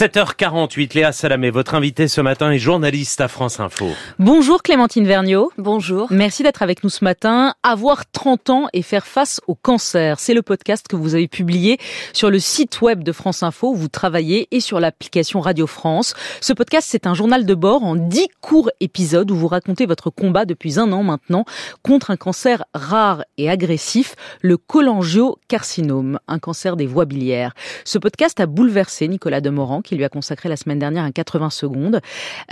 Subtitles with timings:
[0.00, 3.84] 7h48, Léa Salamé, votre invité ce matin est journaliste à France Info.
[4.18, 5.52] Bonjour Clémentine Vergniaud.
[5.58, 6.06] Bonjour.
[6.10, 7.52] Merci d'être avec nous ce matin.
[7.62, 11.76] Avoir 30 ans et faire face au cancer, c'est le podcast que vous avez publié
[12.14, 16.14] sur le site web de France Info où vous travaillez et sur l'application Radio France.
[16.40, 20.08] Ce podcast, c'est un journal de bord en 10 courts épisodes où vous racontez votre
[20.08, 21.44] combat depuis un an maintenant
[21.82, 27.52] contre un cancer rare et agressif, le cholangiocarcinome, un cancer des voies biliaires.
[27.84, 31.50] Ce podcast a bouleversé Nicolas Demorand qui lui a consacré la semaine dernière un 80
[31.50, 32.00] secondes.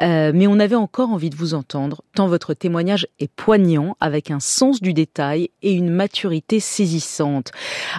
[0.03, 4.33] Euh, mais on avait encore envie de vous entendre, tant votre témoignage est poignant, avec
[4.33, 7.53] un sens du détail et une maturité saisissante.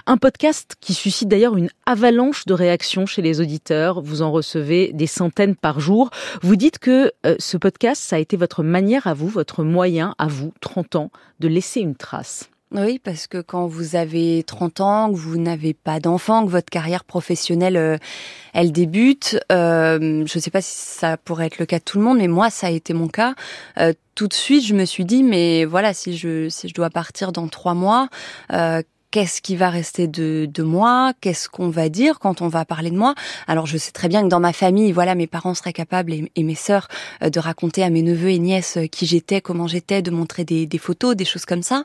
[0.06, 4.02] Un podcast qui suscite d'ailleurs une avalanche de réactions chez les auditeurs.
[4.02, 6.10] Vous en recevez des centaines par jour.
[6.42, 10.14] Vous dites que euh, ce podcast, ça a été votre manière à vous, votre moyen
[10.18, 11.10] à vous, 30 ans,
[11.40, 12.49] de laisser une trace.
[12.72, 16.70] Oui, parce que quand vous avez 30 ans, que vous n'avez pas d'enfant, que votre
[16.70, 17.98] carrière professionnelle, euh,
[18.52, 21.98] elle débute, euh, je ne sais pas si ça pourrait être le cas de tout
[21.98, 23.34] le monde, mais moi, ça a été mon cas.
[23.78, 26.90] Euh, tout de suite, je me suis dit, mais voilà, si je, si je dois
[26.90, 28.08] partir dans trois mois,
[29.10, 32.90] qu'est-ce qui va rester de, de moi, qu'est-ce qu'on va dire quand on va parler
[32.90, 33.14] de moi.
[33.46, 36.42] Alors je sais très bien que dans ma famille, voilà, mes parents seraient capables et,
[36.42, 36.88] mes sœurs
[37.22, 40.44] euh, de raconter à mes neveux et nièces euh, qui j'étais, comment j'étais, de montrer
[40.44, 41.84] des, des, photos, des choses comme ça.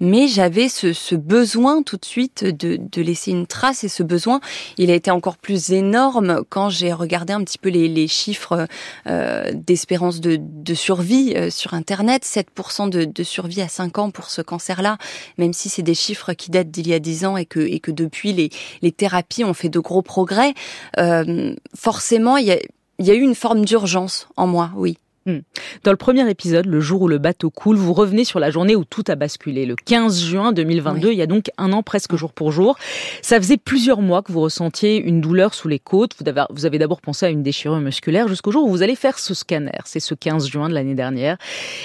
[0.00, 4.02] Mais j'avais ce, ce, besoin tout de suite de, de, laisser une trace et ce
[4.02, 4.40] besoin,
[4.78, 8.66] il a été encore plus énorme quand j'ai regardé un petit peu les, les chiffres
[9.06, 14.10] euh, d'espérance de, de, survie euh, sur Internet, 7% de, de survie à 5 ans
[14.10, 14.98] pour ce cancer-là,
[15.38, 17.80] même si c'est des chiffres qui datent d'il y a dix ans et que, et
[17.80, 18.50] que depuis les,
[18.82, 20.54] les thérapies ont fait de gros progrès,
[20.98, 22.58] euh, forcément, il y a,
[22.98, 24.98] y a eu une forme d'urgence en moi, oui.
[25.26, 25.40] Hmm.
[25.82, 28.76] Dans le premier épisode, le jour où le bateau coule, vous revenez sur la journée
[28.76, 29.66] où tout a basculé.
[29.66, 32.78] Le 15 juin 2022, il y a donc un an presque jour pour jour.
[33.22, 36.12] Ça faisait plusieurs mois que vous ressentiez une douleur sous les côtes.
[36.20, 38.94] Vous avez, vous avez d'abord pensé à une déchirure musculaire jusqu'au jour où vous allez
[38.94, 39.80] faire ce scanner.
[39.84, 41.38] C'est ce 15 juin de l'année dernière.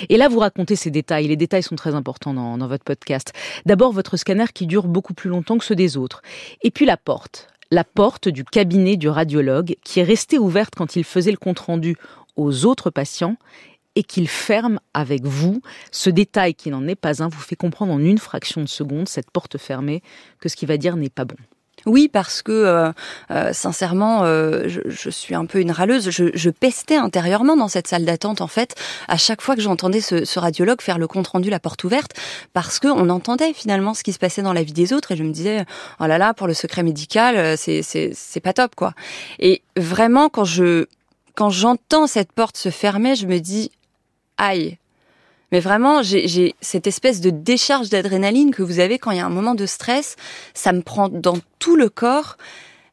[0.10, 1.28] Et là, vous racontez ces détails.
[1.28, 3.34] Les détails sont très importants dans, dans votre podcast.
[3.66, 6.22] D'abord, votre scanner qui dure beaucoup plus longtemps que ceux des autres.
[6.62, 10.98] Et puis la porte la porte du cabinet du radiologue qui est restée ouverte quand
[10.98, 11.96] il faisait le compte-rendu
[12.36, 13.38] aux autres patients
[13.96, 15.62] et qu'il ferme avec vous.
[15.92, 19.10] Ce détail qui n'en est pas un vous fait comprendre en une fraction de seconde,
[19.10, 20.02] cette porte fermée,
[20.40, 21.36] que ce qu'il va dire n'est pas bon.
[21.86, 22.92] Oui, parce que euh,
[23.32, 26.10] euh, sincèrement, euh, je, suis un peu une râleuse.
[26.12, 28.42] Je, pestais intérieurement dans cette salle d'attente.
[28.42, 28.76] En fait,
[29.08, 32.12] à chaque fois que j'entendais ce, radiologue faire le compte rendu, la porte ouverte,
[32.54, 35.16] parce que on entendait finalement ce qui se passait dans la vie des autres, et
[35.16, 35.66] je me disais,
[36.00, 38.94] oh là là, pour le secret médical, c'est c'est pas top quoi.
[39.40, 40.86] Et vraiment, quand je
[41.36, 43.72] quand j'entends cette porte se fermer, je me dis
[44.38, 44.78] aïe.
[45.52, 49.26] Mais vraiment, j'ai cette espèce de décharge d'adrénaline que vous avez quand il y a
[49.26, 50.16] un moment de stress.
[50.54, 52.38] Ça me prend dans tout le corps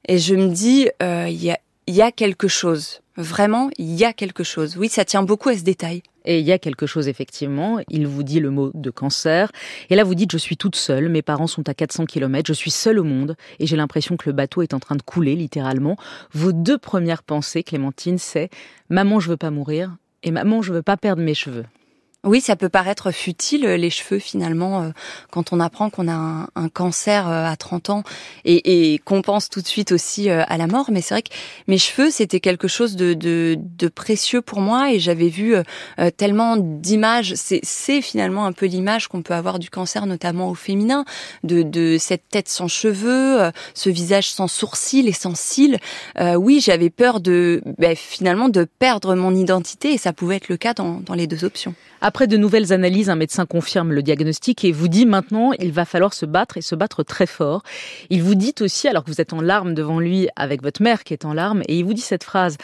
[0.08, 3.00] et je me dis euh, il y, a, y a quelque chose.
[3.16, 4.76] Vraiment, il y a quelque chose.
[4.76, 6.02] Oui, ça tient beaucoup à ce détail.
[6.28, 9.50] Et il y a quelque chose effectivement, il vous dit le mot de cancer,
[9.88, 12.52] et là vous dites je suis toute seule, mes parents sont à 400 km, je
[12.52, 15.34] suis seule au monde, et j'ai l'impression que le bateau est en train de couler
[15.34, 15.96] littéralement.
[16.34, 18.50] Vos deux premières pensées, Clémentine, c'est
[18.90, 21.64] maman je veux pas mourir, et maman je veux pas perdre mes cheveux.
[22.24, 24.88] Oui, ça peut paraître futile, euh, les cheveux, finalement, euh,
[25.30, 28.02] quand on apprend qu'on a un, cancer euh, à 30 ans
[28.44, 30.90] et, qu'on pense tout de suite aussi à la mort.
[30.90, 31.30] Mais c'est vrai que
[31.68, 35.54] mes cheveux, c'était quelque chose de, de, de, précieux pour moi et j'avais vu
[36.16, 37.34] tellement d'images.
[37.36, 41.04] C'est finalement un peu l'image qu'on peut avoir du cancer, notamment au féminin,
[41.44, 45.78] de, de cette tête sans cheveux, ce visage sans sourcils et sans cils.
[46.36, 50.56] oui, j'avais peur de, ben, finalement, de perdre mon identité et ça pouvait être le
[50.56, 51.74] cas dans, dans les deux options.
[52.00, 55.84] Après de nouvelles analyses, un médecin confirme le diagnostic et vous dit maintenant il va
[55.84, 57.62] falloir se battre et se battre très fort.
[58.10, 61.02] Il vous dit aussi, alors que vous êtes en larmes devant lui avec votre mère
[61.02, 62.56] qui est en larmes, et il vous dit cette phrase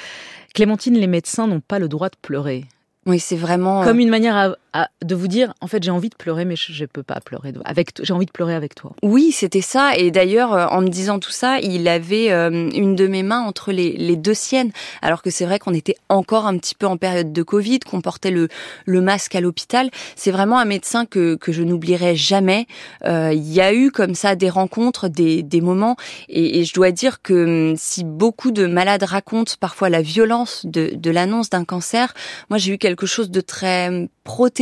[0.54, 2.66] Clémentine, les médecins n'ont pas le droit de pleurer.
[3.06, 6.16] Oui, c'est vraiment comme une manière à, de vous dire en fait j'ai envie de
[6.16, 8.94] pleurer mais je, ne peux pas pleurer avec j'ai envie de pleurer avec toi.
[9.02, 12.96] Oui, c'était ça et d'ailleurs euh, en me disant tout ça, il avait euh, une
[12.96, 16.46] de mes mains entre les, les deux siennes alors que c'est vrai qu'on était encore
[16.46, 18.48] un petit peu en période de Covid, qu'on portait le
[18.84, 19.90] le masque à l'hôpital.
[20.16, 22.66] C'est vraiment un médecin que que je n'oublierai jamais.
[23.04, 25.96] Euh, il y a eu comme ça des rencontres, des des moments
[26.28, 30.66] et, et je dois dire que hum, si beaucoup de malades racontent parfois la violence
[30.66, 32.12] de de l'annonce d'un cancer,
[32.50, 34.08] moi j'ai eu quelque chose de très hum,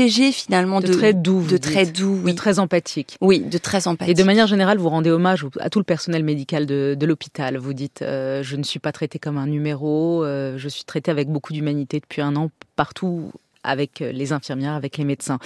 [0.02, 3.16] protégé finalement de, très doux, de très doux, de très empathique.
[3.20, 4.12] Oui, de très empathique.
[4.12, 7.56] Et de manière générale, vous rendez hommage à tout le personnel médical de, de l'hôpital.
[7.56, 11.10] Vous dites, euh, je ne suis pas traité comme un numéro, euh, je suis traité
[11.10, 13.32] avec beaucoup d'humanité depuis un an partout
[13.64, 15.38] avec les infirmières, avec les médecins.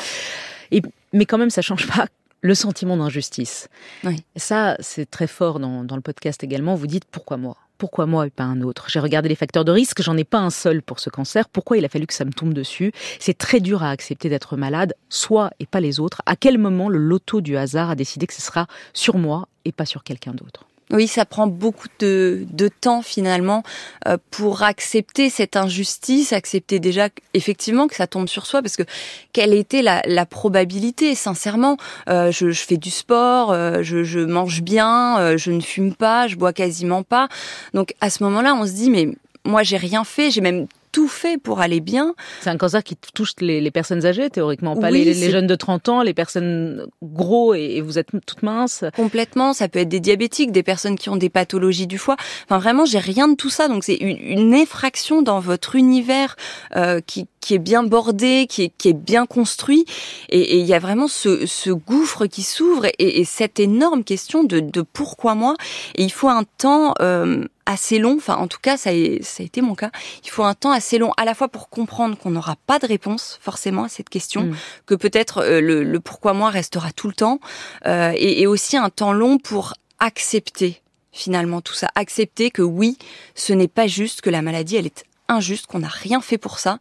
[0.70, 0.82] Et,
[1.12, 2.06] mais quand même, ça change pas
[2.40, 3.68] le sentiment d'injustice.
[4.04, 4.22] Oui.
[4.36, 6.74] Ça, c'est très fort dans, dans le podcast également.
[6.74, 7.56] Vous dites pourquoi moi?
[7.78, 8.86] Pourquoi moi et pas un autre?
[8.88, 11.48] J'ai regardé les facteurs de risque, j'en ai pas un seul pour ce cancer.
[11.48, 12.92] Pourquoi il a fallu que ça me tombe dessus?
[13.18, 16.22] C'est très dur à accepter d'être malade, soit et pas les autres.
[16.26, 19.72] À quel moment le loto du hasard a décidé que ce sera sur moi et
[19.72, 20.66] pas sur quelqu'un d'autre?
[20.90, 23.64] Oui, ça prend beaucoup de, de temps finalement
[24.06, 28.84] euh, pour accepter cette injustice, accepter déjà effectivement que ça tombe sur soi, parce que
[29.32, 31.76] quelle était la, la probabilité Sincèrement,
[32.08, 36.36] euh, je, fais du sport, euh, je, je, mange bien, je ne fume pas, je
[36.36, 37.28] bois quasiment pas.
[37.74, 39.08] Donc à ce moment-là, on se dit mais
[39.44, 42.14] moi j'ai rien fait, j'ai même tout fait pour aller bien.
[42.40, 46.02] C'est un cancer qui touche les, personnes âgées, théoriquement, pas les, jeunes de 30 ans,
[46.02, 48.82] les personnes gros et, vous êtes toutes minces.
[48.96, 52.16] Complètement, ça peut être des diabétiques, des personnes qui ont des pathologies du foie.
[52.44, 53.68] Enfin, vraiment, j'ai rien de tout ça.
[53.68, 56.34] Donc, c'est une, effraction dans votre univers
[56.76, 59.84] euh, qui, qui est bien bordé, qui est, qui est bien construit.
[60.30, 64.44] Et il y a vraiment ce, ce gouffre qui s'ouvre et, et, cette énorme question
[64.44, 65.56] de, de pourquoi moi.
[65.94, 66.94] Et il faut un temps...
[67.02, 69.90] Euh, assez long, enfin en tout cas ça a, ça a été mon cas,
[70.24, 72.86] il faut un temps assez long à la fois pour comprendre qu'on n'aura pas de
[72.86, 74.56] réponse forcément à cette question, mm.
[74.86, 77.40] que peut-être euh, le, le, pourquoi moi restera tout le temps,
[77.86, 80.80] euh, et, et aussi un temps long pour accepter
[81.12, 82.98] finalement tout ça, accepter que oui,
[83.34, 86.58] ce n'est pas juste, que la maladie elle est injuste, qu'on n'a rien fait pour
[86.58, 86.78] ça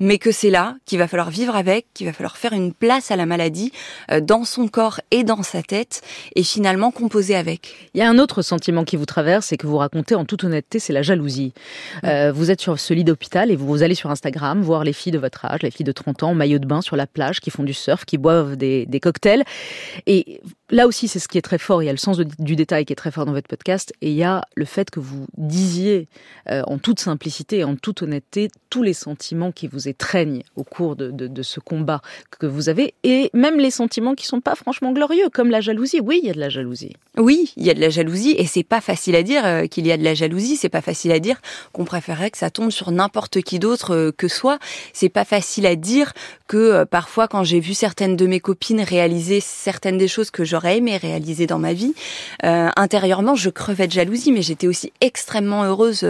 [0.00, 3.10] mais que c'est là qu'il va falloir vivre avec, qu'il va falloir faire une place
[3.10, 3.70] à la maladie
[4.10, 6.02] euh, dans son corps et dans sa tête,
[6.34, 7.90] et finalement composer avec.
[7.94, 10.44] Il y a un autre sentiment qui vous traverse et que vous racontez en toute
[10.44, 11.52] honnêteté, c'est la jalousie.
[12.04, 15.12] Euh, vous êtes sur ce lit d'hôpital et vous allez sur Instagram voir les filles
[15.12, 17.40] de votre âge, les filles de 30 ans, en maillot de bain sur la plage,
[17.40, 19.44] qui font du surf, qui boivent des, des cocktails.
[20.06, 21.82] Et là aussi, c'est ce qui est très fort.
[21.82, 24.10] Il y a le sens du détail qui est très fort dans votre podcast, et
[24.10, 26.08] il y a le fait que vous disiez
[26.48, 30.64] euh, en toute simplicité et en toute honnêteté tous les sentiments qui vous étreignent au
[30.64, 32.00] cours de, ce combat
[32.38, 36.00] que vous avez, et même les sentiments qui sont pas franchement glorieux, comme la jalousie.
[36.00, 36.94] Oui, il y a de la jalousie.
[37.18, 39.86] Oui, il y a de la jalousie, et c'est pas facile à dire euh, qu'il
[39.86, 40.56] y a de la jalousie.
[40.56, 41.40] C'est pas facile à dire
[41.72, 44.58] qu'on préférerait que ça tombe sur n'importe qui d'autre euh, que soi.
[44.92, 46.12] C'est pas facile à dire
[46.50, 50.78] que parfois, quand j'ai vu certaines de mes copines réaliser certaines des choses que j'aurais
[50.78, 51.94] aimé réaliser dans ma vie,
[52.42, 56.04] euh, intérieurement, je crevais de jalousie, mais j'étais aussi extrêmement heureuse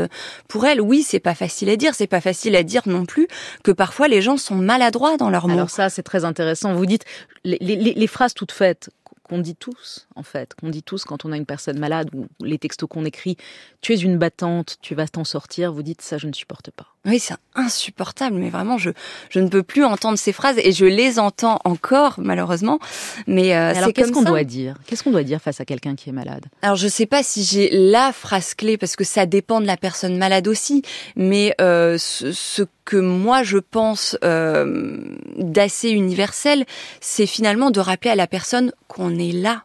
[0.48, 0.80] pour elle.
[0.80, 3.28] Oui, c'est pas facile à dire, c'est pas facile à dire non plus
[3.62, 5.52] que parfois les gens sont maladroits dans leurs mots.
[5.52, 6.72] Alors ça, c'est très intéressant.
[6.72, 7.04] Vous dites
[7.44, 8.88] les, les, les phrases toutes faites
[9.28, 12.26] qu'on dit tous, en fait, qu'on dit tous quand on a une personne malade ou
[12.42, 13.36] les textos qu'on écrit,
[13.82, 16.89] tu es une battante, tu vas t'en sortir, vous dites ça, je ne supporte pas.
[17.06, 18.90] Oui, c'est insupportable, mais vraiment, je,
[19.30, 22.78] je ne peux plus entendre ces phrases et je les entends encore, malheureusement.
[23.26, 24.76] Mais, euh, alors, qu'est-ce qu'on doit dire?
[24.86, 26.44] Qu'est-ce qu'on doit dire face à quelqu'un qui est malade?
[26.60, 29.78] Alors, je sais pas si j'ai la phrase clé parce que ça dépend de la
[29.78, 30.82] personne malade aussi,
[31.16, 34.98] mais euh, ce, ce, que moi je pense euh,
[35.38, 36.66] d'assez universel,
[37.00, 39.64] c'est finalement de rappeler à la personne qu'on est là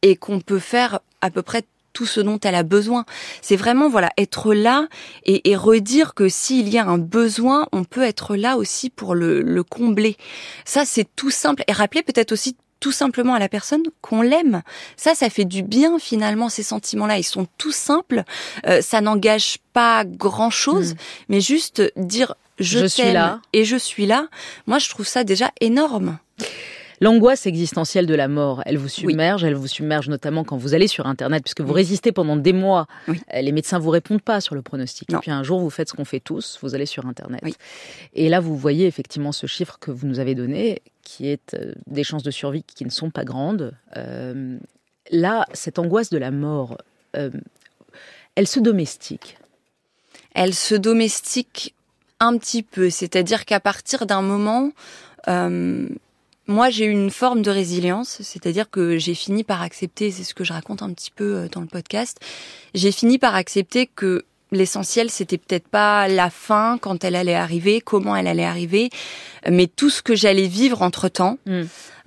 [0.00, 3.04] et qu'on peut faire à peu près tout ce dont elle a besoin.
[3.40, 4.88] C'est vraiment voilà être là
[5.24, 9.14] et, et redire que s'il y a un besoin, on peut être là aussi pour
[9.14, 10.16] le, le combler.
[10.64, 14.62] Ça c'est tout simple et rappeler peut-être aussi tout simplement à la personne qu'on l'aime.
[14.96, 17.16] Ça, ça fait du bien finalement ces sentiments-là.
[17.16, 18.24] Ils sont tout simples.
[18.66, 20.96] Euh, ça n'engage pas grand-chose, mm.
[21.28, 24.26] mais juste dire je, je suis là et je suis là.
[24.66, 26.18] Moi, je trouve ça déjà énorme.
[27.02, 30.86] L'angoisse existentielle de la mort, elle vous submerge, elle vous submerge notamment quand vous allez
[30.86, 32.86] sur Internet, puisque vous résistez pendant des mois.
[33.08, 35.12] Euh, les médecins vous répondent pas sur le pronostic.
[35.12, 37.42] Et puis un jour, vous faites ce qu'on fait tous, vous allez sur Internet.
[38.14, 41.72] Et là, vous voyez effectivement ce chiffre que vous nous avez donné, qui est euh,
[41.88, 43.74] des chances de survie qui ne sont pas grandes.
[43.96, 44.56] Euh,
[45.10, 46.78] là, cette angoisse de la mort,
[47.14, 49.38] elle se domestique.
[50.36, 51.74] Elle se domestique
[52.20, 54.70] un petit peu, c'est-à-dire qu'à partir d'un moment,
[56.52, 60.34] moi, j'ai eu une forme de résilience, c'est-à-dire que j'ai fini par accepter, c'est ce
[60.34, 62.20] que je raconte un petit peu euh, dans le podcast,
[62.74, 67.80] j'ai fini par accepter que l'essentiel, c'était peut-être pas la fin quand elle allait arriver,
[67.80, 68.90] comment elle allait arriver,
[69.50, 71.38] mais tout ce que j'allais vivre entre temps.
[71.46, 71.62] Mm.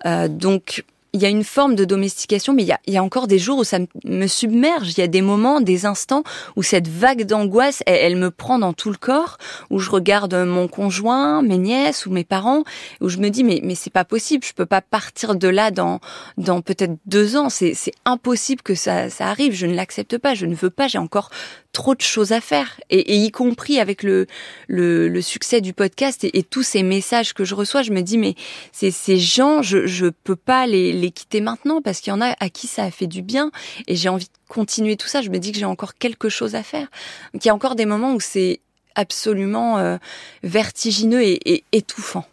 [0.05, 2.97] Euh, donc, il y a une forme de domestication, mais il y a, il y
[2.97, 4.91] a, encore des jours où ça me submerge.
[4.91, 6.23] Il y a des moments, des instants
[6.57, 9.37] où cette vague d'angoisse, elle, me prend dans tout le corps,
[9.69, 12.63] où je regarde mon conjoint, mes nièces ou mes parents,
[12.99, 15.71] où je me dis mais mais c'est pas possible, je peux pas partir de là
[15.71, 16.01] dans
[16.37, 17.49] dans peut-être deux ans.
[17.49, 19.53] C'est c'est impossible que ça ça arrive.
[19.53, 20.89] Je ne l'accepte pas, je ne veux pas.
[20.89, 21.29] J'ai encore
[21.75, 22.79] trop de choses à faire.
[22.89, 24.27] Et, et y compris avec le,
[24.69, 28.17] le, le succès du podcast et, tous ces messages que je reçois je me dis
[28.17, 28.35] mais
[28.71, 32.21] ces, ces gens je je peux pas les, les quitter maintenant parce qu'il y en
[32.21, 33.51] a à qui ça a fait du bien
[33.87, 35.21] et j'ai envie de continuer tout ça.
[35.21, 36.87] Je me dis que j'ai encore quelque chose à faire.
[37.33, 38.61] Donc il y a encore des moments où c'est
[38.95, 39.97] absolument euh,
[40.43, 42.25] vertigineux et, et étouffant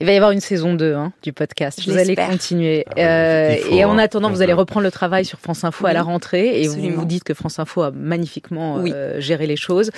[0.00, 1.80] Il va y avoir une saison 2 hein, du podcast.
[1.82, 2.84] Je vous allez continuer.
[2.96, 3.98] Ah, Euh, faut, et en hein.
[3.98, 6.60] attendant, vous allez reprendre le travail sur France Info à la rentrée.
[6.60, 6.98] Et vous absolument.
[7.00, 8.92] vous dites que France Info a magnifiquement Oui.
[8.94, 9.90] euh, géré les choses.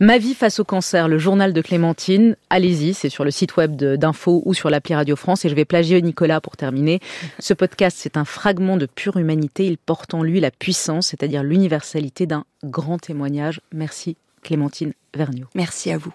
[0.00, 2.34] Ma vie face au cancer, le journal de Clémentine.
[2.50, 5.44] Allez-y, c'est sur le site web d'Info ou sur l'appli Radio France.
[5.44, 6.98] Et je vais plagier Nicolas pour terminer.
[7.38, 9.66] Ce podcast, c'est un fragment de pure humanité.
[9.66, 13.60] Il porte en lui la puissance, c'est-à-dire l'universalité d'un grand témoignage.
[13.72, 15.46] Merci Clémentine Vergniaud.
[15.54, 16.12] Merci à vous.